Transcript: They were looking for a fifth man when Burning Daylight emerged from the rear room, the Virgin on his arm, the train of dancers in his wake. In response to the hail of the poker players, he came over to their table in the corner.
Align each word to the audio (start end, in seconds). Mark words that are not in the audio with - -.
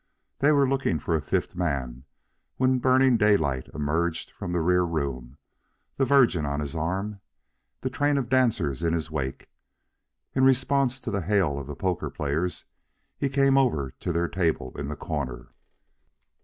They 0.39 0.51
were 0.51 0.67
looking 0.67 0.97
for 0.97 1.15
a 1.15 1.21
fifth 1.21 1.55
man 1.55 2.05
when 2.57 2.79
Burning 2.79 3.17
Daylight 3.17 3.67
emerged 3.71 4.31
from 4.31 4.51
the 4.51 4.59
rear 4.59 4.83
room, 4.83 5.37
the 5.95 6.05
Virgin 6.05 6.43
on 6.43 6.59
his 6.59 6.75
arm, 6.75 7.19
the 7.81 7.89
train 7.91 8.17
of 8.17 8.27
dancers 8.27 8.81
in 8.81 8.93
his 8.93 9.11
wake. 9.11 9.47
In 10.33 10.43
response 10.43 11.01
to 11.01 11.11
the 11.11 11.21
hail 11.21 11.59
of 11.59 11.67
the 11.67 11.75
poker 11.75 12.09
players, 12.09 12.65
he 13.15 13.29
came 13.29 13.59
over 13.59 13.91
to 13.99 14.11
their 14.11 14.27
table 14.27 14.75
in 14.75 14.87
the 14.87 14.95
corner. 14.95 15.49